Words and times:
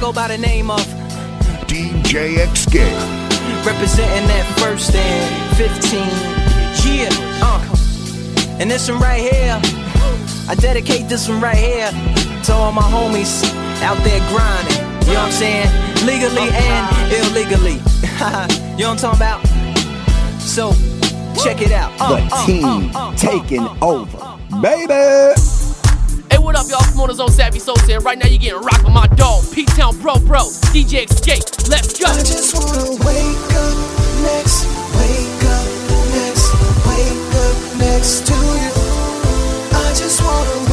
go 0.00 0.12
by 0.12 0.28
the 0.28 0.38
name 0.38 0.70
of 0.70 0.80
DJ 1.66 2.38
Escape. 2.38 2.96
Representing 3.66 4.26
that 4.28 4.46
first 4.58 4.94
and 4.94 5.56
15. 5.56 6.00
Yeah, 6.84 7.08
uh. 7.42 8.56
And 8.60 8.70
this 8.70 8.88
one 8.90 9.00
right 9.00 9.20
here, 9.20 9.60
I 10.48 10.54
dedicate 10.54 11.08
this 11.08 11.28
one 11.28 11.40
right 11.40 11.56
here 11.56 11.90
to 12.44 12.52
all 12.52 12.72
my 12.72 12.82
homies 12.82 13.44
out 13.82 13.96
there 14.04 14.20
grinding. 14.30 14.76
You 15.06 15.14
know 15.14 15.20
what 15.20 15.26
I'm 15.26 15.32
saying? 15.32 15.68
Legally 16.06 16.48
and 16.50 17.12
illegally. 17.12 17.72
you 18.76 18.84
know 18.84 18.94
what 18.94 19.04
I'm 19.04 19.16
talking 19.18 19.20
about? 19.20 19.46
So, 20.40 20.72
check 21.42 21.60
it 21.62 21.72
out. 21.72 21.92
Uh, 22.00 22.16
The 22.16 22.34
uh, 22.34 22.46
team 22.46 22.64
uh, 22.96 23.08
uh, 23.10 23.16
taking 23.16 23.60
uh, 23.60 23.74
uh, 23.82 23.86
over. 24.00 24.18
uh, 24.20 24.60
Baby! 24.60 25.34
What 26.50 26.58
up, 26.58 26.68
y'all? 26.68 26.82
Promoters 26.82 27.20
on 27.20 27.30
Savvy 27.30 27.60
Soul 27.60 27.78
here. 27.86 28.00
Right 28.00 28.18
now, 28.18 28.26
you're 28.26 28.36
getting 28.36 28.60
rocked 28.60 28.82
with 28.82 28.92
my 28.92 29.06
dog, 29.14 29.44
P 29.54 29.64
Town 29.64 29.96
Bro 30.00 30.18
Bro, 30.26 30.50
DJ 30.74 31.08
Escape. 31.08 31.46
Let's 31.70 31.96
go. 31.96 32.10
I 32.10 32.18
just 32.18 32.58
wanna 32.58 32.90
wake 33.06 33.54
up 33.54 33.78
next, 34.26 34.66
wake 34.98 35.44
up 35.46 35.70
next, 36.10 36.50
wake 36.90 37.34
up 37.38 37.78
next 37.78 38.26
to 38.26 38.34
you. 38.34 38.74
I 39.78 39.94
just 39.94 40.20
wanna 40.24 40.69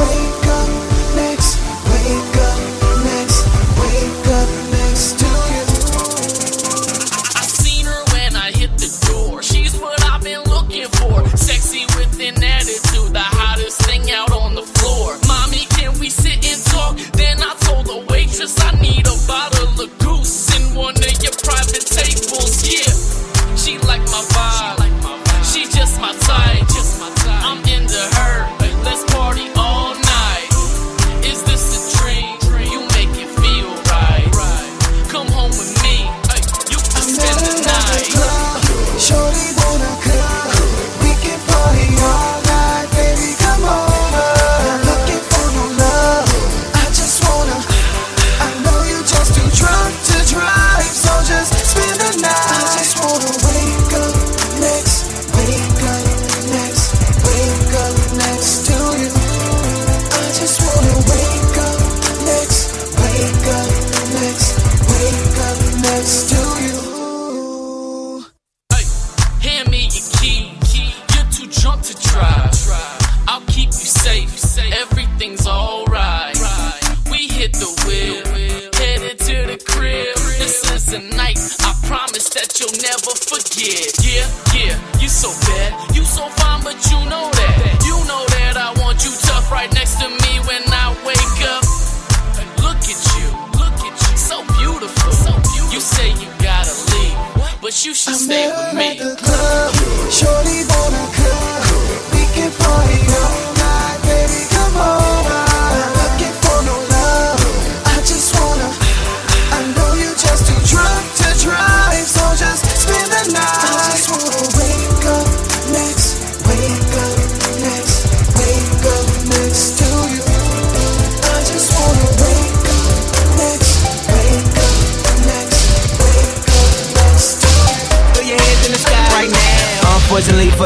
met 98.74 98.98
with 98.98 99.20
me. 99.22 100.10
Shorty 100.10 100.64
wanna 100.70 101.17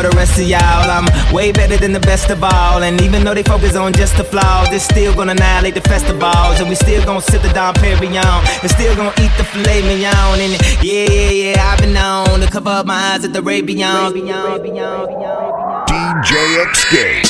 for 0.03 0.11
the 0.11 0.17
rest 0.17 0.39
of 0.39 0.47
y'all, 0.47 0.91
I'm 0.91 1.07
way 1.33 1.53
better 1.53 1.77
than 1.77 1.93
the 1.93 2.01
best 2.01 2.31
of 2.31 2.43
all. 2.43 2.83
And 2.83 3.01
even 3.01 3.25
though 3.25 3.35
they 3.35 3.43
focus 3.43 3.77
on 3.77 3.93
just 3.93 4.17
the 4.17 4.25
flaws, 4.25 4.69
they're 4.71 4.81
still 4.81 5.15
gonna 5.15 5.33
annihilate 5.33 5.75
the 5.75 5.81
festivals. 5.83 6.61
And 6.61 6.69
we 6.69 6.75
still 6.75 7.05
gonna 7.05 7.21
sit 7.21 7.43
the 7.43 7.53
Dom 7.53 7.75
Perignon. 7.75 8.43
And 8.63 8.71
still 8.71 8.97
gonna 8.97 9.15
eat 9.21 9.31
the 9.37 9.45
filet 9.45 9.83
mignon. 9.83 10.41
And 10.41 10.53
yeah, 10.83 11.07
yeah, 11.07 11.31
yeah, 11.31 11.71
I've 11.71 11.79
been 11.79 11.93
known 11.93 12.41
to 12.41 12.47
cover 12.51 12.71
up 12.71 12.87
my 12.87 13.15
eyes 13.15 13.25
at 13.25 13.33
the 13.33 13.43
Ray 13.43 13.61
Beyond. 13.61 14.15
DJ 14.15 14.25
Escape. 16.71 17.27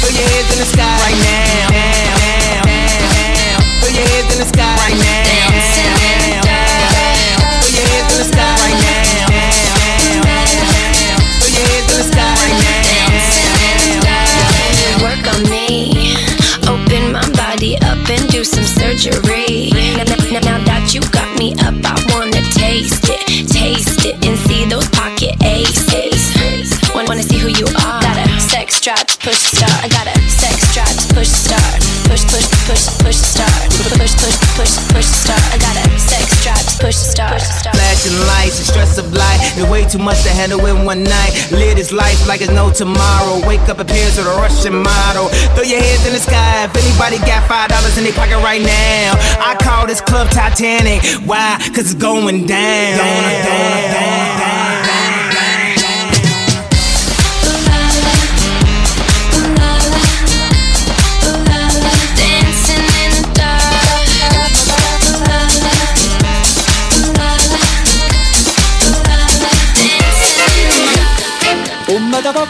Throw 0.00 0.10
your 0.10 0.28
hands 0.34 0.50
in 0.52 0.58
the 0.58 0.66
sky 0.66 0.94
right 1.04 1.18
now. 1.22 1.70
now, 1.70 2.18
now, 2.26 2.64
now. 2.66 3.58
Throw 3.78 3.90
your 3.94 4.06
hands 4.10 4.32
in 4.34 4.38
the 4.42 4.48
sky 4.50 4.72
right 4.82 4.98
now. 4.98 5.22
Throw 7.62 7.70
your 7.70 7.86
hands 7.86 8.12
in 8.12 8.18
the 8.18 8.24
sky 8.24 8.50
right 8.58 8.78
now, 8.82 8.91
me. 15.48 15.81
Of 39.58 39.70
way 39.70 39.84
too 39.84 39.98
much 39.98 40.22
to 40.22 40.30
handle 40.30 40.64
in 40.66 40.84
one 40.84 41.02
night. 41.04 41.32
Live 41.50 41.76
this 41.76 41.92
life 41.92 42.26
like 42.26 42.40
it's 42.40 42.52
no 42.52 42.70
tomorrow. 42.70 43.46
Wake 43.46 43.68
up 43.68 43.78
appears 43.78 44.16
with 44.16 44.26
a 44.26 44.36
Russian 44.36 44.82
model. 44.82 45.28
Throw 45.54 45.64
your 45.64 45.80
hands 45.80 46.06
in 46.06 46.12
the 46.12 46.20
sky 46.20 46.64
if 46.64 46.76
anybody 46.76 47.18
got 47.26 47.46
five 47.48 47.68
dollars 47.68 47.98
in 47.98 48.04
their 48.04 48.12
pocket 48.12 48.38
right 48.42 48.62
now. 48.62 49.14
I 49.40 49.56
call 49.60 49.86
this 49.86 50.00
club 50.00 50.28
Titanic. 50.30 51.02
Why? 51.26 51.58
Cause 51.74 51.92
it's 51.92 51.94
going 51.94 52.46
down. 52.46 52.98
down, 52.98 53.44
down, 53.44 53.92
down, 53.94 54.41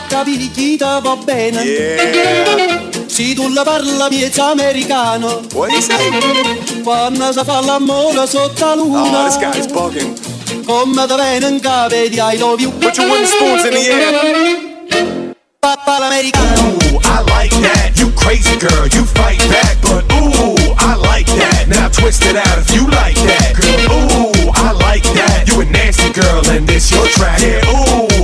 Da 0.08 0.19
poca 0.19 0.25
picchita 0.25 1.00
va 1.00 1.16
bene 1.16 2.90
Se 3.06 3.34
tu 3.34 3.49
la 3.49 3.62
parla 3.62 4.08
miezza 4.10 4.50
americano 4.50 5.43
What 5.52 5.69
do 5.69 5.75
you 5.75 5.81
say? 5.81 6.82
Quando 6.82 7.32
si 7.32 7.40
fa 7.44 7.60
l'amore 7.60 8.26
sotto 8.26 8.64
la 8.64 8.75
luna 8.75 9.00
Oh, 9.00 9.25
this 9.25 9.37
guy's 9.38 9.66
bugging. 9.66 10.64
Come 10.64 11.06
da 11.06 11.16
viene 11.16 11.46
in 11.49 11.60
capo 11.60 11.94
di 11.94 12.19
I 12.19 12.38
love 12.38 12.60
you 12.60 12.70
Put 12.72 12.96
your 12.96 13.08
wooden 13.08 13.26
spoons 13.26 13.64
in 13.64 13.70
the 13.70 13.90
air. 13.90 15.40
Papà 15.60 15.99
l'americano 15.99 16.76
Ooh, 16.76 16.98
I 17.05 17.22
like 17.31 17.55
that. 17.62 17.93
You 17.96 18.10
crazy 18.14 18.56
girl, 18.56 18.87
you 18.88 19.05
fight 19.05 19.38
back, 19.48 19.76
but 19.82 20.05
ooh, 20.12 20.75
I 20.78 20.96
like 20.96 21.31
that. 21.38 21.69
Now 21.69 21.88
twist 21.88 22.25
it 22.25 22.37
out 22.37 22.58
if 22.58 22.75
you 22.75 22.87
like 22.88 23.16
that, 23.31 23.55
girl. 23.55 23.93
Ooh, 23.93 24.50
I 24.55 24.72
like 24.72 25.05
that. 25.14 25.46
You 25.46 25.60
a 25.60 25.64
nasty 25.66 26.10
girl 26.12 26.43
and 26.50 26.66
this 26.66 26.90
your 26.90 27.06
track. 27.06 27.40
Yeah, 27.40 27.62
ooh, 27.70 28.21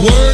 words. 0.00 0.27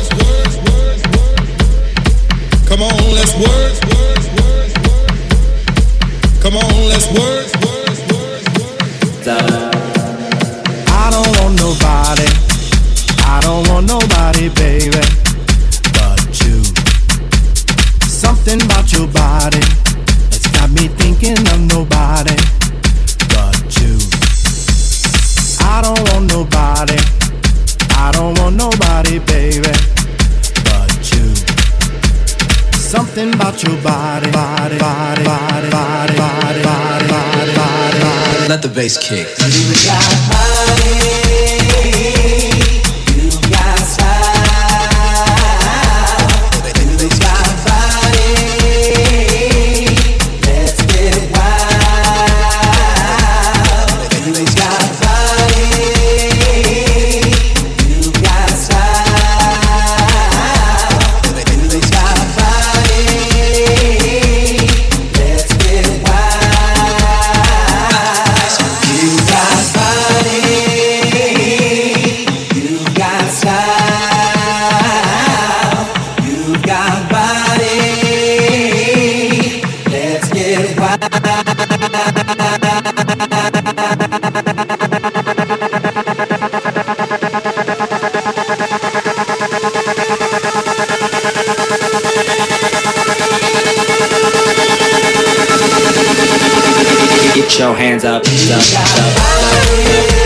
Your 97.58 97.72
hands 97.72 98.04
up, 98.04 98.24
up, 98.24 98.60
up. 98.74 99.64
Put 99.86 100.23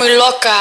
filme 0.00 0.16
local. 0.16 0.59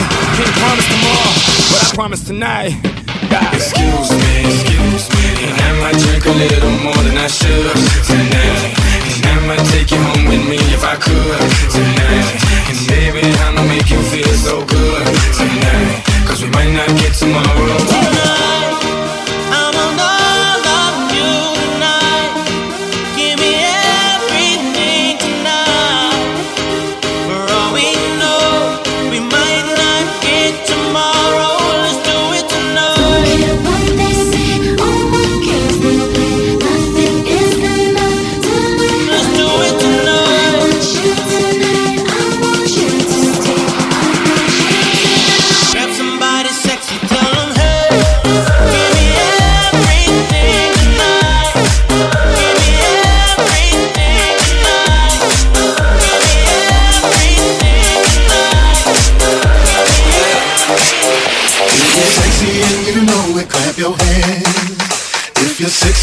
Ride. 0.00 0.36
Can't 0.36 0.54
promise 0.56 0.86
tomorrow, 0.88 1.32
but 1.70 1.80
I 1.82 1.94
promise 1.94 2.22
tonight. 2.24 2.72
God. 3.30 3.54
Excuse 3.54 4.10
me, 4.10 4.34
excuse 4.46 5.04
me, 5.10 5.26
and 5.44 5.56
I 5.60 5.70
might 5.82 5.98
drink 5.98 6.24
a 6.24 6.34
little 6.34 6.74
more 6.82 7.02
than 7.04 7.16
I 7.18 7.26
should 7.26 7.74
tonight. 8.06 8.62
And 9.04 9.26
I 9.26 9.46
might 9.46 9.64
take 9.68 9.90
you 9.90 9.98
home 9.98 10.24
with 10.28 10.44
me 10.48 10.58
if 10.72 10.84
I 10.84 10.96
could 10.96 11.40
tonight. 11.70 12.28
And 12.70 12.78
baby, 12.88 13.22
I'ma 13.44 13.62
make 13.66 13.90
you 13.90 14.00
feel 14.02 14.34
so 14.34 14.64
good 14.64 15.04
tonight. 15.34 16.04
Cause 16.26 16.42
we 16.42 16.50
might 16.50 16.72
not 16.72 16.88
get 16.98 17.12
tomorrow. 17.14 17.78
Grab 17.88 18.57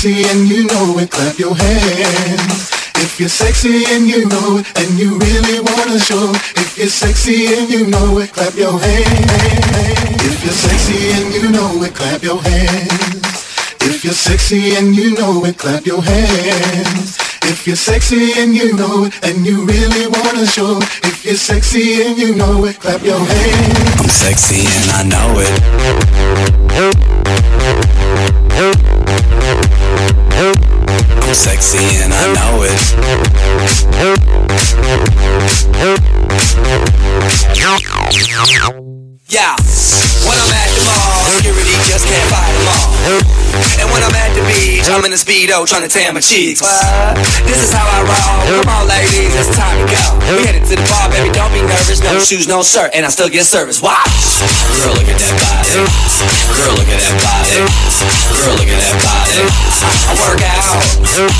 sexy 0.05 0.29
and 0.29 0.47
you 0.47 0.67
know 0.67 0.99
it, 0.99 1.09
clap 1.09 1.39
your 1.39 1.55
hands. 1.55 2.69
If 2.97 3.19
you're 3.19 3.27
sexy 3.27 3.85
and 3.89 4.07
you 4.07 4.27
know 4.27 4.57
it, 4.59 4.67
and 4.77 4.99
you 4.99 5.17
really 5.17 5.59
wanna 5.59 5.97
show. 5.99 6.31
If 6.61 6.77
you're 6.77 6.87
sexy 6.87 7.47
and 7.47 7.67
you 7.71 7.87
know 7.87 8.19
it, 8.19 8.31
clap 8.31 8.53
your 8.53 8.77
hands. 8.79 10.21
If 10.21 10.43
you're 10.43 10.53
sexy 10.53 11.09
and 11.09 11.33
you 11.33 11.49
know 11.49 11.81
it, 11.81 11.95
clap 11.95 12.21
your 12.21 12.39
hands. 12.39 13.25
If 13.81 14.03
you're 14.03 14.13
sexy 14.13 14.75
and 14.75 14.95
you 14.95 15.15
know 15.15 15.43
it, 15.43 15.57
clap 15.57 15.87
your 15.87 16.03
hands. 16.03 17.17
If 17.41 17.65
you're 17.65 17.75
sexy 17.75 18.33
and 18.37 18.53
you 18.53 18.75
know 18.75 19.05
it, 19.05 19.13
and 19.23 19.43
you 19.43 19.65
really 19.65 20.05
wanna 20.05 20.45
show. 20.45 20.77
If 21.01 21.25
you're 21.25 21.33
sexy 21.33 22.03
and 22.03 22.15
you 22.15 22.35
know 22.35 22.63
it, 22.65 22.79
clap 22.79 23.01
your 23.01 23.17
hands. 23.17 24.01
I'm 24.01 24.09
sexy 24.09 24.67
and 24.67 24.91
I 24.91 25.03
know 25.09 25.39
it. 28.81 28.84
Sexy 31.35 31.77
and 32.01 32.13
I 32.13 32.33
know 32.33 32.63
it. 32.63 32.71
Yeah, 39.27 39.55
when 40.25 40.37
I'm 40.39 40.53
at 40.53 40.69
the 40.71 40.81
mall, 40.85 41.64
just 41.95 42.11
can't 42.11 42.27
fight 42.27 42.51
them 42.51 42.67
all. 42.75 42.91
And 43.79 43.87
when 43.87 44.03
I'm 44.03 44.11
at 44.19 44.35
the 44.35 44.43
beach, 44.51 44.83
I'm 44.91 45.07
in 45.07 45.15
a 45.15 45.19
speedo 45.19 45.63
trying 45.63 45.87
to 45.87 45.91
tan 45.91 46.11
my 46.11 46.19
cheeks. 46.19 46.59
What? 46.59 47.15
This 47.47 47.63
is 47.63 47.71
how 47.71 47.87
I 47.87 48.03
roll. 48.03 48.59
Come 48.59 48.67
on, 48.67 48.83
ladies, 48.91 49.31
it's 49.31 49.55
time 49.55 49.79
to 49.79 49.87
go. 49.87 50.03
We 50.35 50.43
headed 50.43 50.67
to 50.67 50.75
the 50.75 50.83
bar, 50.91 51.07
baby, 51.07 51.31
don't 51.31 51.55
be 51.55 51.63
nervous. 51.63 52.03
No 52.03 52.19
shoes, 52.19 52.51
no 52.51 52.67
shirt, 52.67 52.91
and 52.91 53.07
I 53.07 53.09
still 53.15 53.31
get 53.31 53.47
service. 53.47 53.79
Watch. 53.79 54.11
Girl, 54.75 54.91
look 54.91 55.07
at 55.07 55.15
that 55.23 55.35
body. 55.39 55.87
Girl, 56.59 56.75
look 56.75 56.91
at 56.91 56.99
that 56.99 57.15
body. 57.23 57.63
Girl, 57.63 58.55
look 58.59 58.67
at 58.67 58.75
that 58.75 58.99
body. 58.99 59.39
I 59.95 60.13
work 60.19 60.43
out. 60.43 60.75
Girl, 61.15 61.31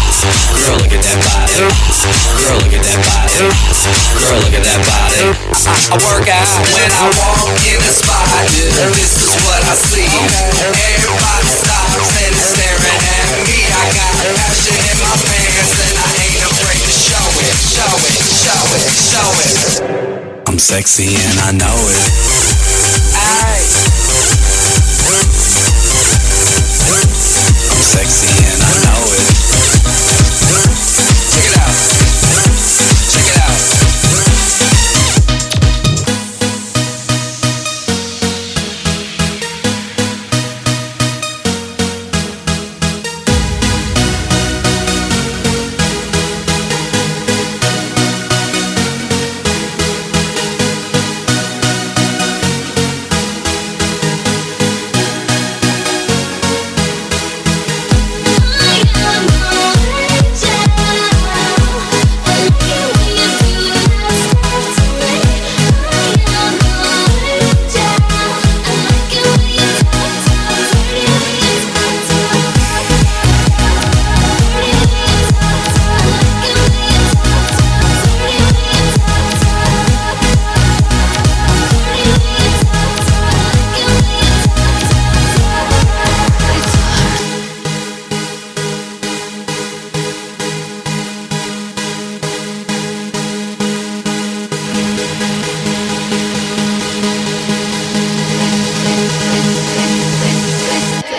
look 0.80 0.94
at 0.96 1.04
that 1.04 1.20
body. 1.20 1.68
Girl, 1.68 2.64
look 2.64 2.72
at 2.72 2.80
that 2.80 3.00
body. 3.04 3.44
Girl, 4.24 4.40
look 4.40 4.56
at 4.56 4.64
that 4.64 4.80
body. 4.88 5.36
I 5.92 5.96
work 6.00 6.28
out 6.32 6.48
when 6.72 6.90
I 6.96 7.12
walk 7.20 7.44
in 7.68 7.80
the 7.84 7.92
spot. 7.92 8.24
This 8.96 9.20
is 9.20 9.36
what 9.44 9.60
I 9.68 9.76
see. 9.76 10.45
Everybody 10.46 11.50
stops 11.50 12.14
and 12.22 12.36
staring 12.38 13.02
at 13.02 13.30
me. 13.50 13.66
I 13.66 13.86
got 13.98 14.14
passion 14.38 14.78
in 14.78 14.98
my 15.02 15.16
pants 15.26 15.74
and 15.82 15.98
I 15.98 16.10
ain't 16.22 16.44
afraid 16.46 16.82
to 16.86 16.94
show 16.94 17.28
it, 17.42 17.56
show 17.66 17.94
it, 17.98 18.22
show 18.46 18.64
it, 18.78 18.86
show 19.10 19.30
it. 19.42 20.46
I'm 20.48 20.60
sexy 20.60 21.16
and 21.16 21.40
I 21.40 21.52
know 21.52 21.78
it. 21.90 22.02
I'm 23.18 23.95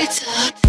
is 0.09 0.65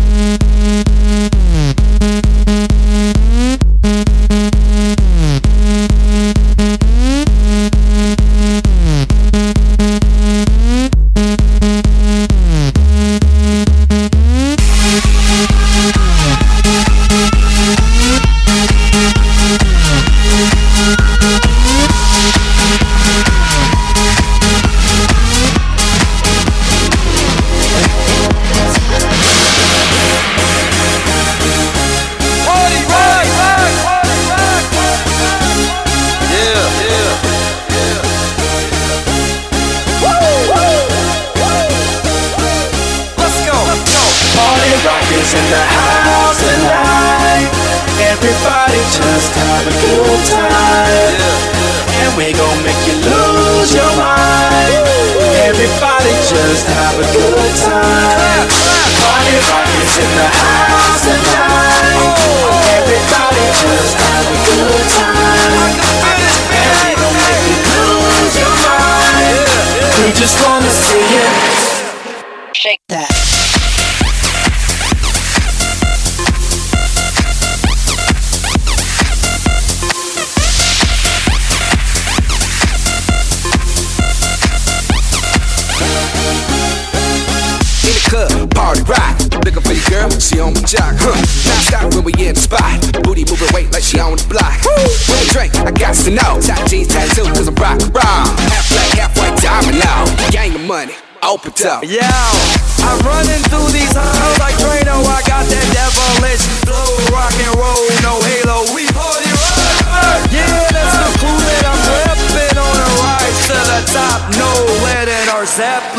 we 92.08 92.15
in 92.24 92.32
the 92.32 92.39
spot. 92.39 92.80
Booty 93.04 93.28
moving 93.28 93.52
weight 93.52 93.67
like 93.76 93.84
she 93.84 94.00
on 94.00 94.15
the 94.15 94.24
block. 94.32 94.56
When 94.63 95.20
we 95.20 95.28
drink, 95.36 95.52
I 95.60 95.76
got 95.76 95.91
to 96.08 96.12
know. 96.15 96.39
Top 96.39 96.63
jeans 96.72 96.88
tattoo, 96.88 97.28
cause 97.36 97.52
I'm 97.52 97.60
rock 97.60 97.84
around. 97.91 98.32
Half 98.48 98.72
black, 98.72 98.91
half 98.96 99.12
white 99.20 99.36
diamond 99.43 99.84
now. 99.84 100.08
Gang 100.32 100.56
of 100.56 100.63
money, 100.63 100.96
open 101.20 101.52
up. 101.67 101.84
Yo, 101.84 102.00
I'm 102.00 103.00
running 103.04 103.43
through 103.52 103.76
these 103.76 103.91
halls 103.91 104.39
like 104.39 104.56
Drano. 104.56 105.04
I 105.04 105.20
got 105.28 105.43
that 105.52 105.67
devilish 105.76 106.48
flow, 106.63 106.88
rock 107.12 107.36
and 107.36 107.54
roll, 107.60 107.84
no 108.00 108.24
halo. 108.24 108.63
We 108.72 108.88
party 108.96 109.28
rock. 109.28 110.24
Yeah, 110.32 110.48
that's 110.72 110.96
the 110.96 111.12
clue 111.20 111.41
that 111.43 111.63
I'm 111.67 111.82
repping 111.91 112.56
on 112.56 112.78
a 112.88 112.89
rise 113.04 113.39
to 113.52 113.58
the 113.67 113.82
top. 113.91 114.20
No 114.39 114.48
lead 114.88 115.12
in 115.12 115.28
our 115.36 115.43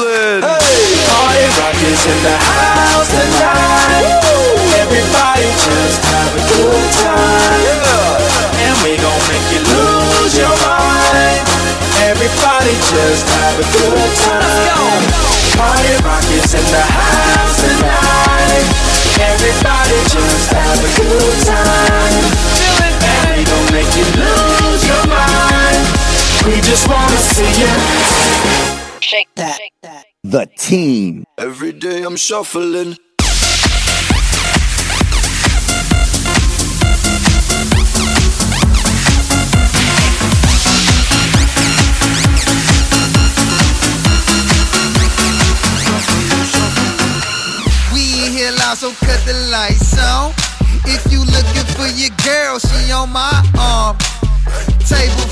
Zeppelin. 0.08 0.40
Hey, 0.40 0.96
party 1.04 1.44
rock 1.60 1.76
is 1.84 2.02
in 2.08 2.18
the 2.24 2.36
house 2.40 3.08
tonight. 3.12 4.08
Everybody 4.80 5.48
just 5.52 6.00
have 6.08 6.32
a 6.32 6.42
good 6.48 6.88
time. 7.04 7.84
And 8.56 8.74
we 8.84 8.96
gon' 8.96 9.22
make 9.28 9.46
you 9.52 9.60
lose 9.68 10.32
your 10.36 10.56
mind. 10.64 11.44
Everybody 12.08 12.72
just 12.88 13.24
have 13.36 13.56
a 13.60 13.66
good 13.68 14.10
time. 14.24 15.02
Party 15.60 15.92
rock 16.00 16.24
is 16.32 16.54
in 16.56 16.66
the 16.72 16.84
house 16.88 17.56
tonight. 17.60 18.64
Everybody 19.20 19.98
just 20.08 20.48
have 20.56 20.80
a 20.80 20.90
good 20.96 21.36
time. 21.44 22.24
And 23.04 23.24
we 23.36 23.44
gon' 23.44 23.68
make 23.76 23.92
you 23.92 24.08
lose 24.16 24.82
your 24.88 25.04
mind. 25.04 25.82
We 26.46 26.60
just 26.64 26.88
wanna 26.88 27.18
see 27.18 27.52
you. 27.60 27.72
Shake 29.00 29.28
that. 29.36 29.77
The 30.30 30.46
team. 30.58 31.24
Every 31.38 31.72
day 31.72 32.02
I'm 32.02 32.16
shuffling. 32.16 32.98
We 47.94 48.26
in 48.26 48.32
here 48.32 48.52
loud, 48.52 48.76
so 48.76 48.92
cut 49.00 49.24
the 49.24 49.32
lights 49.50 49.98
on. 49.98 50.34
If 50.84 51.10
you 51.10 51.20
looking 51.20 51.64
for 51.72 51.88
your 51.88 52.10
girl, 52.22 52.58
she 52.58 52.92
on 52.92 53.08
my 53.12 53.32
arm. 53.58 53.96
Table 54.84 55.16
full 55.16 55.24
of 55.24 55.27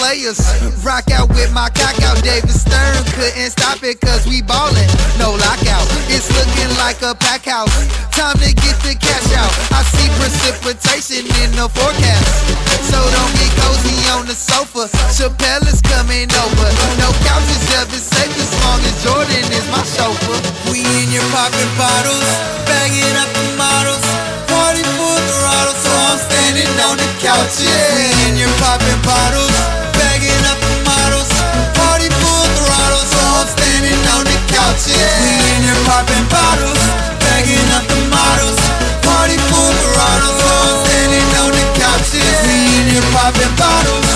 players. 0.00 0.40
Rock 0.80 1.12
out 1.12 1.28
with 1.28 1.52
my 1.52 1.68
cock 1.76 2.00
out. 2.08 2.16
David 2.24 2.48
Stern 2.48 3.04
couldn't 3.12 3.52
stop 3.52 3.84
it 3.84 4.00
cause 4.00 4.24
we 4.24 4.40
ballin'. 4.40 4.88
No 5.20 5.36
lockout. 5.36 5.84
It's 6.08 6.32
looking 6.32 6.72
like 6.80 7.04
a 7.04 7.12
pack 7.12 7.44
house. 7.44 7.76
Time 8.16 8.40
to 8.40 8.48
get 8.48 8.76
the 8.80 8.96
cash 8.96 9.28
out. 9.36 9.52
I 9.76 9.84
see 9.84 10.08
precipitation 10.16 11.28
in 11.44 11.52
the 11.52 11.68
forecast. 11.68 12.32
So 12.88 12.96
don't 12.96 13.34
get 13.36 13.52
cozy 13.60 14.00
on 14.16 14.24
the 14.24 14.34
sofa. 14.34 14.88
Chappelle 15.12 15.68
is 15.68 15.84
coming 15.84 16.32
over. 16.32 16.68
No 16.96 17.12
couch 17.28 17.48
is 17.52 17.64
ever 17.76 18.00
safe 18.00 18.32
as 18.40 18.52
long 18.64 18.80
as 18.80 18.96
Jordan 19.04 19.44
is 19.52 19.66
my 19.68 19.84
chauffeur. 19.84 20.40
We 20.72 20.80
in 20.80 21.12
here 21.12 21.28
popping 21.28 21.72
bottles, 21.76 22.28
bagging 22.64 23.14
up 23.20 23.30
the 23.36 23.46
models. 23.60 24.06
Party 24.48 24.82
full 24.96 25.20
throttle, 25.28 25.76
so 25.76 25.92
I'm 25.92 26.18
standing 26.24 26.72
on 26.88 26.96
the 26.96 27.10
couch. 27.20 27.60
Yeah. 27.60 27.68
We 27.94 28.08
in 28.26 28.34
here 28.40 28.54
popping 28.58 29.00
bottles, 29.04 29.56
up 30.28 30.60
the 30.60 30.72
models. 30.84 31.30
Party 31.72 32.08
full 32.20 32.46
throttle, 32.60 33.04
so 33.08 33.20
I'm 33.40 33.48
standing 33.48 34.00
on 34.12 34.24
the 34.28 34.36
couch. 34.52 34.92
Yeah. 34.92 35.00
We 35.24 35.32
in 35.56 35.60
here 35.64 35.80
popping 35.88 36.26
bottles, 36.28 36.82
bagging 37.24 37.70
up 37.72 37.88
the 37.88 38.00
models. 38.12 38.60
Party 39.00 39.40
full 39.48 39.72
throttle, 39.80 40.34
so 40.36 40.50
I'm 40.52 40.76
standing 40.84 41.28
on 41.40 41.50
the 41.56 41.64
couch. 41.80 42.12
Yeah. 42.12 42.44
We 42.44 42.56
in 42.68 42.86
here 42.92 43.08
popping 43.16 43.54
bottles, 43.56 44.08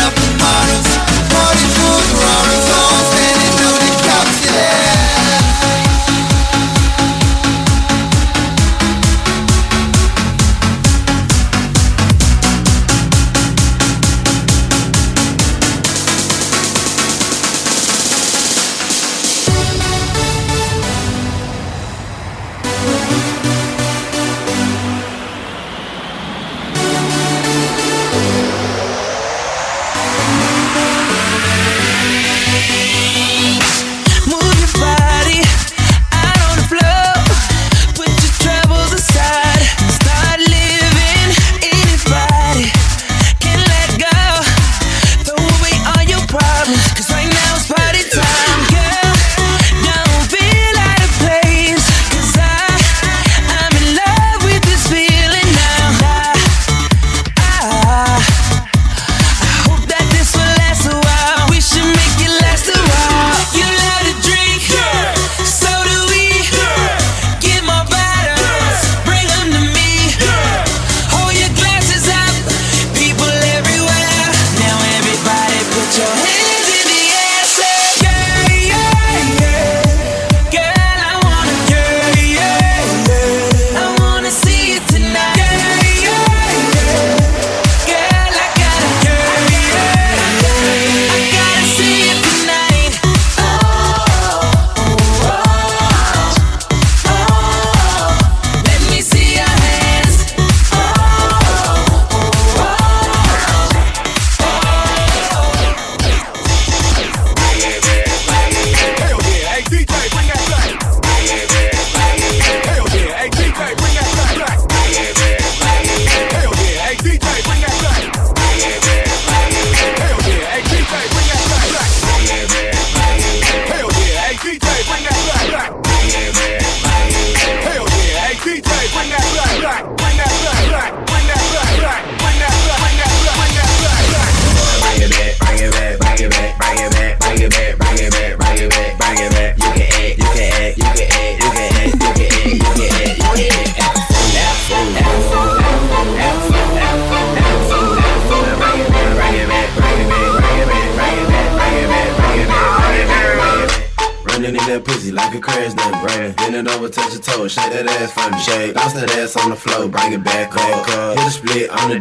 up 0.00 0.14
the 0.16 0.28
models. 0.40 0.88
Party 1.28 1.66
full 1.76 2.00
throttle, 2.16 2.60
so 2.64 2.76
I'm 2.80 3.04
standing 3.12 3.39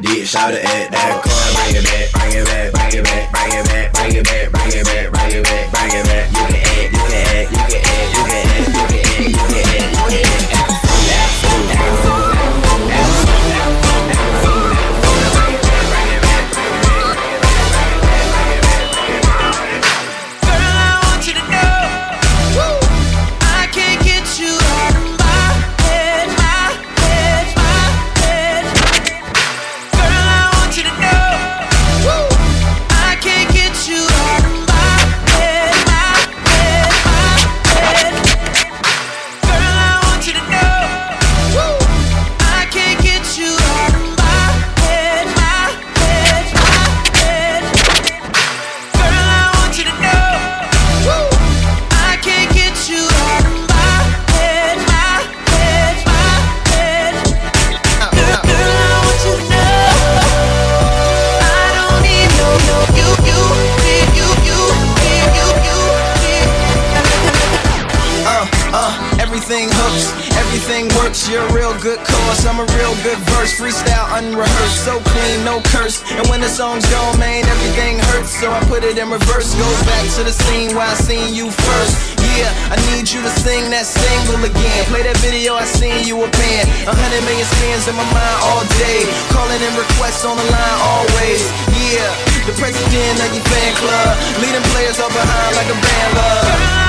dick, 0.01 0.25
shout 0.25 0.53
it 0.53 0.63
at 0.63 0.91
that 0.91 1.21
car. 1.23 1.33
Bring 1.55 1.75
it 1.75 1.85
back, 1.85 2.11
bring 2.15 2.33
it 2.33 2.45
back, 2.45 2.71
bring 2.71 2.93
it 2.95 3.03
back, 3.03 3.31
bring 3.31 3.53
it 3.53 3.65
back, 3.65 3.91
bring 3.93 4.15
it 4.15 4.25
back, 4.25 4.51
bring 4.51 4.71
it 4.71 4.85
back, 4.85 5.11
bring 5.11 5.33
it 5.35 5.43
back, 5.43 5.71
bring 5.71 5.93
it 5.93 6.05
back. 6.05 6.25
You 6.29 6.45
can 6.45 6.59
act, 6.59 6.91
you 6.91 7.03
can 7.05 7.27
act, 7.29 7.51
you 7.51 7.63
can 7.63 7.85
act, 7.89 8.07
you 8.09 8.23
can 8.23 8.39
act, 8.39 8.49
you 8.49 8.75
can 8.79 8.83
act, 8.99 9.07
you 9.19 9.35
can 9.35 9.67
act, 9.69 9.95
you 9.99 10.17
can 10.17 10.53
act. 10.53 10.58
So 74.89 74.97
clean, 75.13 75.45
no 75.45 75.61
curse. 75.69 76.01
And 76.17 76.25
when 76.33 76.41
the 76.41 76.49
song's 76.49 76.85
gone, 76.89 77.13
man, 77.21 77.45
everything 77.45 78.01
hurts. 78.09 78.33
So 78.33 78.49
I 78.49 78.59
put 78.65 78.81
it 78.83 78.97
in 78.97 79.07
reverse. 79.09 79.53
Go 79.53 79.69
back 79.85 80.05
to 80.17 80.25
the 80.25 80.33
scene 80.33 80.73
where 80.73 80.89
I 80.89 80.95
seen 80.97 81.35
you 81.37 81.53
first. 81.53 82.17
Yeah, 82.33 82.49
I 82.73 82.75
need 82.89 83.05
you 83.05 83.21
to 83.21 83.31
sing 83.45 83.69
that 83.69 83.85
single 83.85 84.41
again. 84.41 84.81
Play 84.89 85.05
that 85.05 85.17
video 85.21 85.53
I 85.53 85.65
seen 85.65 86.09
you 86.09 86.17
a 86.25 86.29
pan. 86.33 86.65
A 86.89 86.93
hundred 86.97 87.21
million 87.29 87.45
spins 87.45 87.85
in 87.85 87.93
my 87.93 88.07
mind 88.09 88.37
all 88.49 88.65
day. 88.81 89.05
Calling 89.29 89.61
in 89.61 89.73
requests 89.77 90.25
on 90.25 90.33
the 90.41 90.47
line 90.49 90.79
always. 90.81 91.45
Yeah, 91.77 92.09
the 92.49 92.55
president 92.57 93.15
of 93.21 93.29
your 93.29 93.45
fan 93.45 93.71
club. 93.77 94.13
Leading 94.41 94.65
players 94.73 94.97
up 94.97 95.13
behind 95.13 95.53
like 95.53 95.69
a 95.69 95.77
band 95.77 96.11
love. 96.17 96.88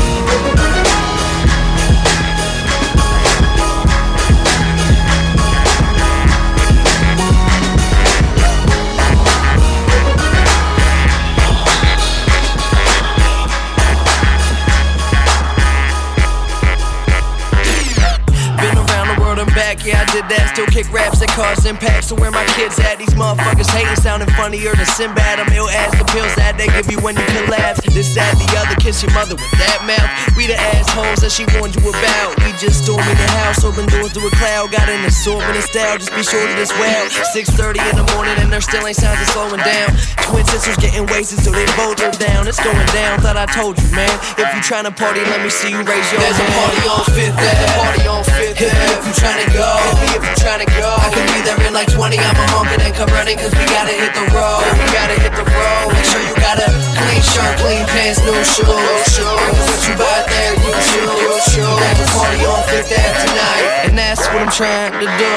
Back, 19.81 19.87
yeah, 19.87 20.01
I 20.01 20.05
did 20.13 20.25
that. 20.29 20.53
Still 20.53 20.67
kick 20.67 20.91
raps 20.91 21.19
that 21.19 21.29
cause 21.29 21.65
impact. 21.65 22.05
So 22.05 22.15
where 22.15 22.31
my 22.31 22.45
kids 22.57 22.79
at? 22.79 22.97
These 22.97 23.13
motherfuckers 23.13 23.69
hating, 23.71 23.95
sounding 23.97 24.29
funnier 24.37 24.73
than 24.73 24.85
Sinbad. 24.85 25.39
I'm 25.39 25.51
ill 25.53 25.69
as 25.69 25.91
the 25.97 26.05
pills 26.05 26.33
that 26.35 26.57
they 26.57 26.67
give 26.67 26.89
you 26.91 26.99
when 27.01 27.15
you 27.15 27.25
collapse. 27.41 27.81
This, 27.91 28.13
that, 28.15 28.37
the 28.37 28.47
other, 28.57 28.75
kiss 28.79 29.01
your 29.01 29.11
mother 29.13 29.35
with 29.35 29.51
that 29.57 29.81
mouth. 29.85 30.09
We 30.37 30.47
the 30.47 30.57
assholes 30.77 31.21
that 31.21 31.31
she 31.31 31.45
warned 31.57 31.75
you 31.75 31.83
about. 31.85 32.37
We 32.45 32.53
just 32.57 32.85
storming 32.85 33.17
the 33.17 33.29
house, 33.43 33.63
open 33.63 33.85
doors 33.89 34.13
to 34.13 34.21
a 34.21 34.31
cloud. 34.37 34.71
Got 34.71 34.89
an 34.89 35.03
assortment 35.05 35.63
style, 35.65 35.97
just 35.97 36.13
be 36.13 36.23
sure 36.23 36.41
to 36.41 36.55
this 36.55 36.71
well. 36.77 37.09
6:30 37.33 37.81
in 37.91 37.95
the 37.97 38.07
morning 38.13 38.35
and 38.39 38.51
there 38.51 38.61
still 38.63 38.85
ain't 38.85 38.97
signs 38.97 39.19
of 39.21 39.29
slowing 39.33 39.61
down. 39.61 39.89
Twin 40.27 40.45
sisters 40.45 40.77
getting 40.77 41.05
wasted, 41.09 41.41
so 41.41 41.51
they 41.51 41.65
both 41.75 41.99
are 42.01 42.13
down. 42.15 42.47
It's 42.47 42.61
going 42.61 42.89
down. 42.93 43.19
Thought 43.19 43.37
I 43.37 43.47
told 43.49 43.79
you, 43.81 43.89
man. 43.91 44.13
If 44.37 44.47
you 44.53 44.61
tryna 44.61 44.93
party, 44.95 45.21
let 45.25 45.41
me 45.41 45.49
see 45.49 45.71
you 45.71 45.81
raise 45.83 46.07
your 46.11 46.21
There's 46.21 46.39
a 46.39 46.47
party 46.55 46.81
on 46.87 47.03
Fifth 47.11 47.35
Ave. 47.35 47.79
Party 47.79 48.03
on 48.07 48.23
Fifth 48.23 48.61
if 48.61 49.05
you 49.07 49.13
tryna 49.17 49.47
go. 49.53 49.70
If 50.15 50.21
you 50.23 50.33
tryna 50.39 50.67
go. 50.77 50.87
I 50.87 51.07
could 51.11 51.27
be 51.33 51.41
there 51.43 51.59
in 51.67 51.73
like 51.73 51.91
20. 51.91 52.17
I'ma 52.17 52.67
and 52.79 52.93
come 52.95 53.09
running 53.11 53.37
cause 53.37 53.51
we 53.51 53.65
gotta 53.67 53.91
hit 53.91 54.13
the 54.15 54.25
road. 54.31 54.63
We 54.79 54.87
gotta 54.95 55.17
hit 55.19 55.33
the 55.35 55.43
road. 55.43 55.91
Make 55.91 56.07
sure 56.07 56.21
you 56.23 56.35
got 56.39 56.61
a 56.61 56.69
clean 56.95 57.23
shirt, 57.23 57.53
clean 57.59 57.83
pants, 57.91 58.19
new 58.23 58.37
shoes. 58.45 58.67
Cause 58.67 59.67
what 59.67 59.81
you 59.87 59.95
buy 59.99 60.23
there, 60.29 60.53
you 60.55 60.71
choose. 60.87 61.51
There's 61.57 61.99
a 61.99 62.07
party 62.15 62.41
on 62.45 62.61
Fifth 62.69 62.93
Ave 62.93 63.17
tonight. 63.27 63.65
And 63.89 63.97
that's 63.97 64.23
what 64.31 64.45
I'm 64.45 64.53
trying 64.53 64.93
to 64.95 65.07
do. 65.19 65.33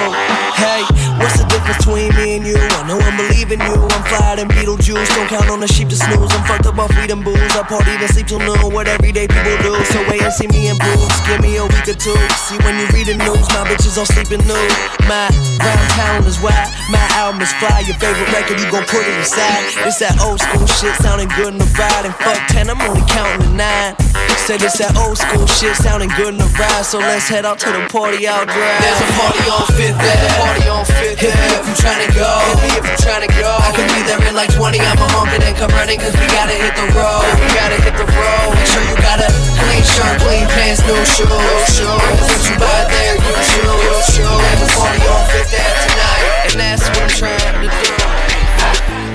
Hey, 0.54 0.86
what's 1.18 1.38
the 1.40 1.46
difference 1.50 1.82
between 1.82 2.14
me 2.14 2.36
and 2.38 2.46
you? 2.46 2.58
I 2.58 2.86
know 2.86 2.98
I'm 2.98 3.16
believing 3.16 3.60
you. 3.60 3.74
I'm 3.74 4.04
fly 4.06 4.36
than 4.36 4.48
Beetlejuice. 4.48 5.10
Don't 5.16 5.28
count 5.28 5.50
on 5.50 5.60
the 5.60 5.68
sheep 5.68 5.88
to 5.88 5.96
snooze. 5.96 6.30
I'm 6.30 6.44
fucked 6.46 6.66
up 6.66 6.78
off 6.78 6.94
weed 6.94 7.10
and 7.10 7.24
booze. 7.24 7.54
I 7.56 7.62
party 7.66 7.96
then 7.98 8.08
sleep 8.08 8.26
till 8.28 8.38
noon. 8.38 8.72
What 8.72 8.86
everyday 8.86 9.26
people 9.26 9.56
do. 9.64 9.72
So 9.90 9.98
wait 10.08 10.22
and 10.22 10.32
see 10.32 10.46
me 10.48 10.68
in 10.68 10.74
improve. 10.74 11.10
Give 11.26 11.40
me 11.40 11.56
a 11.56 11.64
week 11.64 11.88
or 11.88 11.98
two. 11.98 12.16
See 12.46 12.58
when 12.62 12.78
you 12.78 12.86
read 12.94 13.06
the 13.06 13.16
news, 13.18 13.46
my 13.54 13.64
bitches 13.66 13.98
all 13.98 14.06
sleeping 14.24 14.46
nude. 14.46 14.72
My 15.04 15.28
round 15.60 15.88
town 15.92 16.24
is 16.26 16.40
wide. 16.40 16.68
My 16.90 17.02
album 17.20 17.42
is 17.42 17.52
fly. 17.60 17.84
Your 17.86 17.96
favorite 17.96 18.32
record, 18.32 18.60
you 18.60 18.70
gon' 18.70 18.84
put 18.84 19.04
it 19.04 19.18
aside. 19.20 19.64
It's 19.84 19.98
that 20.00 20.20
old 20.20 20.40
school 20.40 20.66
shit 20.66 20.94
sounding 21.00 21.28
good 21.36 21.52
in 21.52 21.58
the 21.58 21.68
ride. 21.76 22.04
And 22.04 22.14
fuck 22.16 22.40
10, 22.48 22.70
I'm 22.70 22.80
only 22.80 23.04
counting 23.08 23.48
to 23.48 23.52
nine. 23.52 23.96
Said 24.44 24.60
it's 24.60 24.76
that 24.76 24.92
old 24.96 25.16
school 25.16 25.46
shit 25.48 25.72
sounding 25.76 26.12
good 26.20 26.36
in 26.36 26.40
the 26.40 26.48
ride, 26.60 26.84
so 26.84 27.00
let's 27.00 27.28
head 27.28 27.48
out 27.48 27.58
to 27.64 27.70
the 27.72 27.84
party 27.88 28.28
out 28.28 28.44
drive. 28.44 28.80
There's 28.84 29.00
a 29.00 29.08
party 29.16 29.44
on 29.48 29.64
Fifth. 29.72 29.96
There's 29.96 30.20
a 30.20 30.32
party 30.36 30.64
on 30.68 30.84
Fifth 30.84 31.16
Hit 31.16 31.32
me 31.32 31.48
if 31.56 31.64
you 31.64 31.76
tryna 31.80 32.08
go. 32.12 32.28
Hit 32.28 32.60
me 32.60 32.70
if 32.76 32.84
you 32.84 32.96
tryna 33.00 33.30
go. 33.40 33.48
I 33.48 33.72
could 33.72 33.88
be 33.96 34.04
there 34.04 34.20
in 34.20 34.36
like 34.36 34.52
20. 34.52 34.76
I'ma 34.84 35.08
honk 35.16 35.32
it 35.32 35.48
and 35.48 35.56
come 35.56 35.72
running, 35.72 35.96
cause 35.96 36.12
we 36.12 36.28
gotta 36.28 36.52
hit 36.52 36.76
the 36.76 36.86
road. 36.92 37.24
We 37.40 37.48
gotta 37.56 37.78
hit 37.80 37.93
shirt, 39.84 40.20
clean 40.20 40.46
pants, 40.48 40.80
new 40.88 40.96
shoes. 41.04 41.28
Shoes. 41.68 42.20
Since 42.24 42.50
you 42.50 42.56
buy 42.58 42.84
there, 42.88 43.14
you 43.14 43.34
choose. 43.52 43.80
You 43.84 43.94
choose. 44.16 44.40
There's 44.40 44.62
a 44.64 44.70
party 44.76 45.02
on 45.04 45.22
Fifth 45.30 45.52
Ave 45.52 45.76
tonight, 45.84 46.24
and 46.48 46.60
that's 46.60 46.88
what 46.88 47.02
I'm 47.02 47.08
trying 47.08 47.68
to 47.68 47.98
do. 47.98 48.03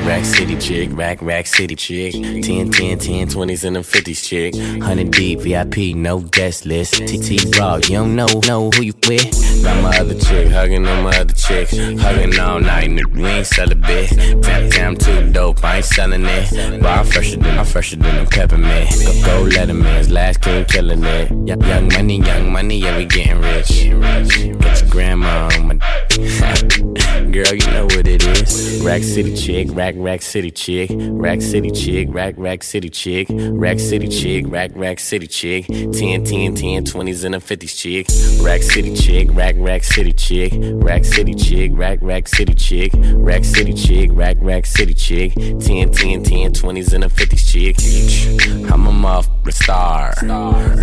Rack 0.10 0.26
City 0.26 0.58
chick, 0.58 0.90
rack, 0.94 1.22
rack 1.22 1.46
city 1.46 1.76
chick. 1.76 2.14
10, 2.14 2.72
10, 2.72 2.98
10, 2.98 3.28
20s 3.28 3.64
and 3.64 3.76
them 3.76 3.84
50s 3.84 4.28
chick. 4.28 4.56
100 4.56 5.12
deep, 5.12 5.42
VIP, 5.42 5.96
no 5.96 6.20
guest 6.20 6.66
list. 6.66 6.96
TT 6.96 7.56
Raw, 7.56 7.76
you 7.76 7.90
don't 7.90 8.16
know, 8.16 8.26
know 8.48 8.72
who 8.72 8.82
you 8.82 8.94
with. 9.08 9.64
Got 9.64 9.84
my 9.84 9.96
other 10.00 10.16
chick, 10.16 10.50
hugging 10.50 10.88
on 10.88 11.04
my 11.04 11.16
other 11.16 11.36
chick. 11.36 11.70
Hugging 11.70 12.40
all 12.40 12.60
night, 12.60 12.90
we 13.14 13.24
ain't 13.24 13.46
sell 13.46 13.72
a 13.72 13.76
bit. 13.76 14.10
Damn, 14.42 14.70
damn, 14.70 14.98
too 14.98 15.32
dope, 15.32 15.64
I 15.64 15.78
ain't 15.78 15.86
selling 15.86 16.26
it. 16.26 16.82
But 16.82 16.90
I'm 16.90 17.06
fresher 17.06 17.38
than, 17.38 17.60
I'm 17.60 17.66
fresher 17.66 17.98
than 17.98 18.16
them 18.16 18.26
peppermint. 18.26 18.90
Go, 18.90 19.46
go 19.46 19.56
Letterman's 19.56 20.10
last 20.10 20.42
king 20.42 20.66
killing 20.66 21.04
it. 21.04 21.30
Young 21.48 21.88
money, 21.90 22.18
young 22.18 22.52
money, 22.52 22.80
yeah, 22.80 22.98
we 22.98 23.06
getting 23.06 23.42
rich. 23.42 23.70
Get 23.70 24.82
your 24.82 24.90
grandma 24.90 25.52
on 25.54 25.68
my. 25.68 25.76
Girl, 27.32 27.54
you 27.54 27.68
know 27.68 27.86
what 27.86 28.08
it 28.08 28.26
is. 28.26 28.82
Rack 28.84 29.04
City 29.04 29.36
chick, 29.36 29.68
rack, 29.74 29.94
rack 30.00 30.22
city 30.22 30.52
chick. 30.52 30.90
Rack 30.94 31.42
City 31.42 31.72
chick, 31.72 32.08
rack, 32.12 32.36
rack 32.38 32.64
city 32.64 32.90
chick. 32.90 33.28
Rack 33.30 33.80
City 33.80 34.08
chick, 34.08 34.46
rack, 34.48 34.72
rack 34.76 35.00
city 35.00 35.28
chick. 35.28 35.66
10, 35.68 36.24
10, 36.24 36.56
10, 36.56 36.86
20s 36.86 37.24
and 37.26 37.36
a 37.36 37.40
50s 37.40 37.78
chick. 37.78 38.08
Rack 38.44 38.62
City 38.62 38.96
chick, 38.96 39.30
rack, 39.32 39.56
rack 39.58 39.84
city 39.84 40.14
chick. 40.14 40.54
Rack 40.56 41.06
City 41.06 41.34
chick, 41.34 41.72
rack, 41.74 42.00
rack 42.02 42.28
city 42.28 42.54
chick. 42.54 42.92
Rack 42.96 43.44
City 43.44 43.74
chick, 43.74 44.10
rack, 44.14 44.38
rack 44.40 44.66
city 44.66 44.94
chick. 44.94 45.34
10, 45.36 45.92
10, 45.92 46.24
10, 46.24 46.54
20s 46.54 46.94
and 46.94 47.04
a 47.04 47.10
50s 47.10 47.52
chick. 47.52 48.72
I'm 48.72 48.88
a 48.88 48.92
muff, 48.92 49.28
star. 49.52 50.14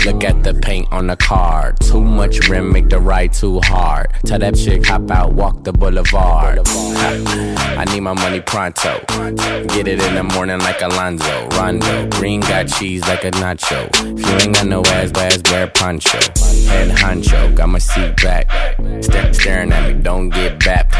Look 0.04 0.24
at 0.24 0.42
the 0.42 0.58
paint 0.62 0.88
on 0.92 1.06
the 1.06 1.16
car. 1.16 1.74
Too 1.80 2.00
much 2.00 2.48
rim, 2.48 2.72
make 2.72 2.88
the 2.88 2.98
ride 2.98 3.32
too 3.32 3.60
hard. 3.64 4.08
Tell 4.24 4.38
that 4.38 4.56
chick, 4.56 4.86
hop 4.86 5.10
out, 5.10 5.34
walk 5.34 5.64
the 5.64 5.72
boulevard. 5.72 6.60
I 6.66 7.84
need 7.92 8.00
my 8.00 8.14
money 8.14 8.40
pronto. 8.40 9.05
Get 9.08 9.88
it 9.88 10.02
in 10.02 10.14
the 10.14 10.22
morning 10.34 10.58
like 10.60 10.80
Alonzo. 10.82 11.48
Rondo. 11.48 12.08
Green 12.10 12.40
got 12.40 12.68
cheese 12.68 13.02
like 13.06 13.24
a 13.24 13.30
nacho. 13.32 13.88
If 13.94 14.26
you 14.26 14.46
ain't 14.46 14.54
got 14.54 14.66
no 14.66 14.82
ass, 14.86 15.10
ass, 15.16 15.42
wear 15.50 15.66
poncho. 15.66 16.18
Head 16.68 16.90
honcho, 16.96 17.54
got 17.54 17.68
my 17.68 17.78
seat 17.78 18.16
back. 18.22 18.50
Step 19.02 19.34
staring 19.34 19.72
at 19.72 19.94
me, 19.94 20.02
don't 20.02 20.30
get 20.30 20.58
back. 20.60 20.90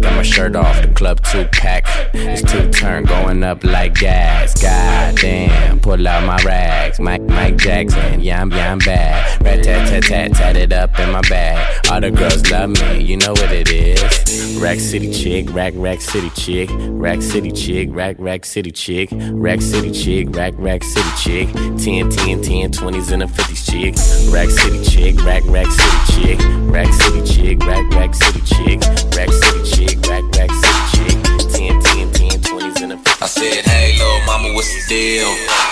Got 0.00 0.16
my 0.16 0.22
shirt 0.22 0.56
off, 0.56 0.80
the 0.82 0.88
club 0.88 1.22
two 1.24 1.44
pack. 1.52 1.84
It's 2.14 2.42
two 2.50 2.70
turn 2.70 3.04
going 3.04 3.42
up 3.42 3.64
like 3.64 3.94
gas. 3.94 4.60
God 4.60 5.16
damn, 5.16 5.80
pull 5.80 6.06
out 6.06 6.24
my 6.24 6.36
rags. 6.44 7.00
Mike, 7.00 7.22
Mike 7.22 7.56
Jackson, 7.56 8.20
yeah, 8.20 8.40
I'm, 8.40 8.50
yeah, 8.50 8.72
I'm 8.72 8.78
bad. 8.78 9.42
Rat 9.42 9.64
tat 9.64 9.88
tat 9.88 10.02
tat, 10.04 10.32
tat 10.34 10.56
it 10.56 10.72
up 10.72 10.98
in 10.98 11.10
my 11.10 11.22
bag. 11.22 11.86
All 11.90 12.00
the 12.00 12.10
girls 12.10 12.50
love 12.50 12.70
me, 12.70 13.02
you 13.02 13.16
know 13.16 13.32
what 13.32 13.52
it 13.52 13.70
is. 13.70 14.58
Rack 14.60 14.80
City 14.80 15.12
chick, 15.12 15.52
rack, 15.52 15.74
rack 15.76 16.00
city 16.00 16.30
chick. 16.30 16.70
Rack 16.72 17.20
City 17.20 17.52
chick, 17.52 17.88
rack, 17.92 18.16
rack 18.18 18.44
city 18.44 18.72
chick. 18.72 19.10
Rack 19.12 19.60
City 19.60 19.92
chick, 19.92 20.34
rack, 20.34 20.54
rack 20.56 20.82
city 20.82 21.10
chick. 21.18 21.52
10, 21.52 22.10
10, 22.10 22.42
10, 22.42 22.72
20s 22.72 23.12
and 23.12 23.22
a 23.22 23.26
50s 23.26 23.70
chick. 23.70 23.94
Rack 24.32 24.48
City 24.48 24.82
chick, 24.82 25.22
rack, 25.24 25.42
rack 25.46 25.66
city 25.70 26.12
chick. 26.12 26.38
Rack 26.72 26.92
City 26.92 27.22
chick, 27.24 27.58
rack, 27.60 27.90
rack 27.92 28.14
city 28.14 28.40
chick. 28.40 28.80
Rack 29.14 29.30
City 29.30 29.70
chick, 29.70 29.85
rack, 30.08 30.24
rack 30.34 30.50
city 30.50 30.82
chick. 30.92 31.18
10, 31.52 31.80
10, 31.80 32.12
10, 32.12 32.40
20s 32.42 32.82
and 32.82 32.92
a 32.92 32.96
50s 32.96 33.22
I 33.22 33.26
said, 33.26 33.64
hey, 33.64 33.92
little 33.98 34.20
mama, 34.26 34.52
what's 34.54 34.68
the 34.74 34.82
deal? 34.88 35.30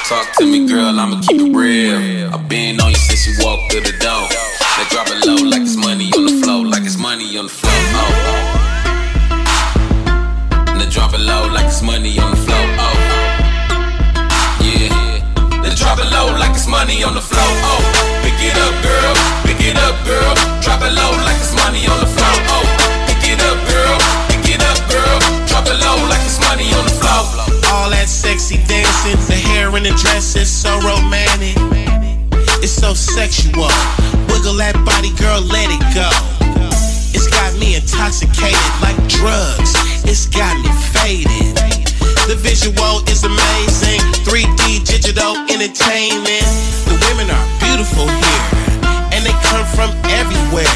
Talk 0.09 0.33
to 0.39 0.47
me, 0.47 0.67
girl, 0.69 0.99
I'ma 0.99 1.21
keep 1.21 1.41
it 1.41 1.57
real. 1.57 2.33
i 2.33 2.37
been 2.49 2.81
on 2.81 2.91
you 2.91 2.97
since 2.97 3.27
you 3.27 3.35
walked 3.45 3.73
through 3.73 3.83
the 3.83 3.97
door. 3.99 4.29
Now 4.77 4.87
drop 4.91 5.09
it 5.09 5.25
low 5.27 5.39
like 5.49 5.63
it's 5.63 5.77
money 5.77 6.11
on 6.17 6.27
the 6.27 6.43
floor, 6.43 6.67
like 6.67 6.85
it's 6.85 6.99
money 6.99 7.37
on 7.39 7.47
the 7.47 7.51
floor. 7.51 7.73
Oh. 7.73 8.65
Now 10.79 10.89
drop 10.91 11.15
it 11.15 11.21
low 11.21 11.47
like 11.53 11.67
it's 11.67 11.83
money 11.83 12.19
on 12.19 12.31
the 12.33 12.41
floor. 12.43 12.67
Oh. 12.83 12.97
Yeah. 14.61 15.23
Now 15.63 15.75
drop 15.75 15.99
it 15.99 16.11
low 16.11 16.35
like 16.39 16.53
it's 16.59 16.67
money 16.67 17.05
on 17.05 17.15
the 17.15 17.23
floor. 17.23 17.51
Oh. 17.71 17.81
Pick 18.23 18.39
it 18.43 18.57
up, 18.59 18.75
girl. 18.83 19.15
Pick 19.47 19.61
it 19.63 19.77
up, 19.79 19.97
girl. 20.05 20.35
Drop 20.61 20.83
it 20.83 20.93
low 20.93 21.13
like 21.23 21.39
it's 21.39 21.55
money 21.55 21.87
on 21.87 22.01
the 22.01 22.11
floor. 22.11 22.35
Oh. 22.51 22.74
Hair 29.75 29.83
the 29.83 29.99
dress 29.99 30.37
is 30.37 30.47
so 30.47 30.71
romantic. 30.87 31.59
It's 32.63 32.73
so 32.73 32.95
sexual. 32.95 33.67
Wiggle 34.31 34.55
that 34.63 34.79
body, 34.87 35.11
girl, 35.19 35.43
let 35.43 35.67
it 35.67 35.83
go. 35.91 36.07
It's 37.11 37.27
got 37.27 37.51
me 37.59 37.75
intoxicated 37.75 38.55
like 38.79 38.95
drugs. 39.11 39.75
It's 40.07 40.31
got 40.31 40.55
me 40.63 40.71
faded. 40.95 41.59
The 42.31 42.39
visual 42.39 43.03
is 43.11 43.27
amazing. 43.27 43.99
3D 44.23 44.87
digital 44.87 45.35
entertainment. 45.51 46.47
The 46.87 46.95
women 47.11 47.35
are 47.35 47.47
beautiful 47.59 48.07
here, 48.07 48.47
and 49.11 49.27
they 49.27 49.35
come 49.51 49.67
from 49.75 49.91
everywhere. 50.15 50.71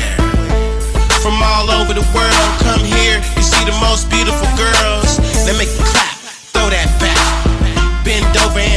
From 1.22 1.38
all 1.38 1.70
over 1.70 1.94
the 1.94 2.06
world, 2.10 2.50
come 2.66 2.82
here. 2.82 3.22
You 3.38 3.44
see 3.46 3.62
the 3.62 3.78
most 3.78 4.10
beautiful 4.10 4.48
girls. 4.58 5.22
They 5.46 5.54
make 5.54 5.70
you 5.70 5.86
clap, 5.86 6.17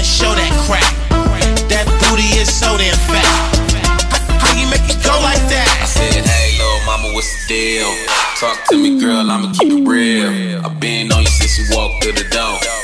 and 0.02 0.08
show 0.08 0.34
that 0.34 0.50
crack. 0.66 0.90
That 1.70 1.86
booty 2.02 2.34
is 2.42 2.50
so 2.50 2.74
damn 2.74 2.98
fat. 3.06 3.22
How 4.42 4.58
you 4.58 4.66
make 4.66 4.82
it 4.90 4.98
go 5.06 5.14
like 5.22 5.46
that? 5.54 5.70
I 5.78 5.86
said, 5.86 6.26
hey, 6.26 6.58
little 6.58 6.82
mama, 6.90 7.14
what's 7.14 7.30
the 7.46 7.54
deal? 7.54 7.94
Talk 8.42 8.58
to 8.70 8.78
me, 8.82 9.00
girl, 9.00 9.30
I'ma 9.30 9.54
keep 9.54 9.70
it 9.70 9.86
real. 9.86 10.66
i 10.66 10.70
been 10.82 11.12
on 11.12 11.22
you 11.22 11.30
since 11.30 11.54
you 11.62 11.78
walked 11.78 12.02
through 12.04 12.18
the 12.18 12.26
door. 12.34 12.81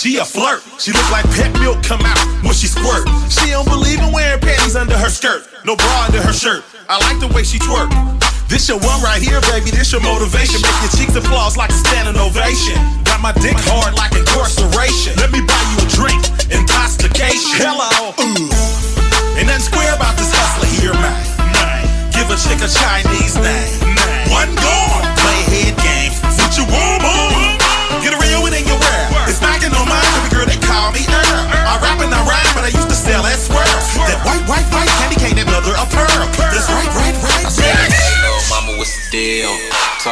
She 0.00 0.16
a 0.16 0.24
flirt. 0.24 0.64
She 0.80 0.96
look 0.96 1.04
like 1.12 1.28
pet 1.36 1.52
milk 1.60 1.84
come 1.84 2.00
out 2.00 2.16
when 2.40 2.56
she 2.56 2.72
squirt. 2.72 3.04
She 3.28 3.52
don't 3.52 3.68
believe 3.68 4.00
in 4.00 4.08
wearing 4.16 4.40
panties 4.40 4.72
under 4.72 4.96
her 4.96 5.12
skirt. 5.12 5.44
No 5.68 5.76
bra 5.76 6.08
under 6.08 6.22
her 6.24 6.32
shirt. 6.32 6.64
I 6.88 6.96
like 7.04 7.20
the 7.20 7.28
way 7.36 7.44
she 7.44 7.60
twerk. 7.60 7.92
This 8.48 8.64
your 8.72 8.80
one 8.80 8.96
right 9.04 9.20
here, 9.20 9.44
baby. 9.52 9.68
This 9.68 9.92
your 9.92 10.00
motivation. 10.00 10.64
Make 10.64 10.80
your 10.80 10.92
cheeks 10.96 11.20
applause 11.20 11.60
like 11.60 11.68
a 11.68 11.76
standing 11.76 12.16
ovation. 12.16 12.80
Got 13.04 13.20
my 13.20 13.36
dick 13.44 13.60
hard 13.68 13.92
like 13.92 14.16
incarceration. 14.16 15.20
Let 15.20 15.36
me 15.36 15.44
buy 15.44 15.60
you 15.76 15.84
a 15.84 15.88
drink. 15.92 16.24
Intoxication. 16.48 17.60
Hello. 17.60 18.16
Ooh. 18.24 19.36
Ain't 19.36 19.52
nothing 19.52 19.68
square 19.68 19.92
about 19.92 20.16
this 20.16 20.32
hustler 20.32 20.80
here, 20.80 20.96
man. 20.96 21.12
Give 22.16 22.24
a 22.24 22.40
chick 22.40 22.64
a 22.64 22.72
Chinese 22.72 23.36
name. 23.36 24.19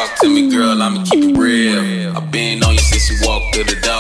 Talk 0.08 0.20
to 0.20 0.28
me, 0.28 0.50
girl, 0.50 0.80
I'ma 0.82 1.04
keep 1.04 1.22
it 1.22 1.36
real. 1.36 2.16
I've 2.16 2.30
been 2.32 2.64
on 2.64 2.72
you 2.72 2.80
since 2.80 3.10
you 3.10 3.28
walked 3.28 3.54
through 3.54 3.64
the 3.64 3.78
door. 3.80 3.97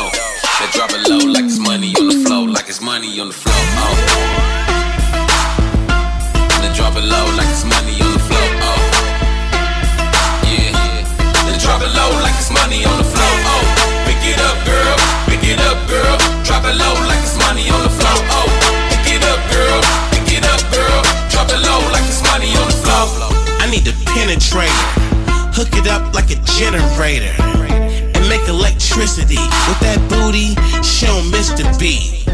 Generator 26.58 27.30
and 27.38 28.22
make 28.26 28.42
electricity 28.50 29.38
with 29.70 29.78
that 29.78 30.02
booty. 30.10 30.58
She 30.82 31.06
don't 31.06 31.30
miss 31.30 31.54
the 31.54 31.62
beat. 31.78 32.26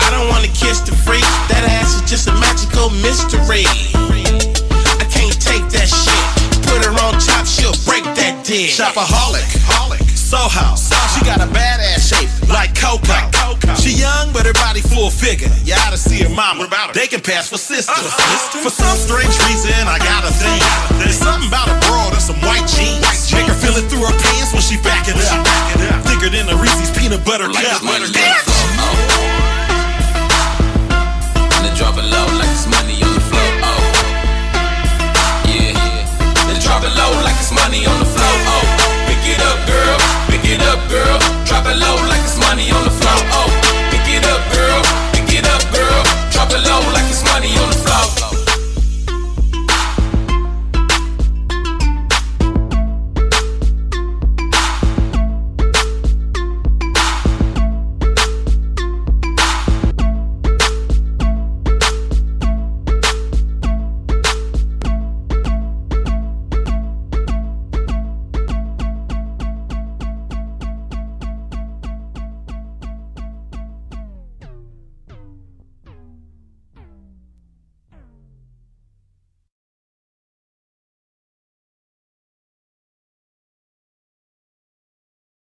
I 0.00 0.08
don't 0.08 0.32
wanna 0.32 0.48
kiss 0.48 0.80
the 0.80 0.96
freak. 1.04 1.28
That 1.52 1.60
ass 1.76 2.00
is 2.00 2.08
just 2.08 2.24
a 2.24 2.32
magical 2.40 2.88
mystery. 3.04 3.68
I 3.68 5.04
can't 5.12 5.36
take 5.36 5.68
that 5.76 5.92
shit. 5.92 6.24
Put 6.64 6.88
her 6.88 6.94
on 7.04 7.20
top, 7.20 7.44
she'll 7.44 7.76
break 7.84 8.08
that 8.16 8.48
dick. 8.48 8.72
Shopaholic, 8.72 9.44
Soul 10.16 10.48
House. 10.48 10.88
She 11.12 11.20
got 11.28 11.44
a 11.44 11.48
badass 11.52 12.00
shape 12.00 12.32
like 12.48 12.72
Coco. 12.72 13.12
She 13.76 13.92
young, 14.00 14.32
but 14.32 14.48
her 14.48 14.56
body 14.56 14.80
full 14.80 15.10
figure. 15.10 15.52
You 15.68 15.76
oughta 15.84 16.00
see 16.00 16.24
her 16.24 16.32
mama. 16.32 16.64
They 16.94 17.06
can 17.06 17.20
pass 17.20 17.50
for 17.52 17.58
sisters. 17.58 17.92
Uh-huh. 17.92 18.64
For 18.64 18.72
some 18.72 18.96
strange 18.96 19.36
reason, 19.44 19.84
I 19.84 20.00
got 20.00 20.24
a 20.24 20.32
thing. 20.32 20.64
There's 20.96 21.20
something 21.20 21.48
about 21.52 21.68
a 21.68 21.76
broad 21.84 22.16
and 22.16 22.22
some 22.22 22.40
white 22.40 22.64
jeans. 22.64 23.23
Feel 23.74 23.82
it 23.82 23.90
through 23.90 24.06
her 24.06 24.18
pants 24.22 24.52
when 24.52 24.62
she 24.62 24.76
back 24.76 25.08
it 25.08 25.16
up. 25.16 26.06
Thicker 26.06 26.30
than 26.30 26.48
a 26.48 26.56
Reese's 26.56 26.96
peanut 26.96 27.24
butter 27.24 27.48
cup. 27.48 28.53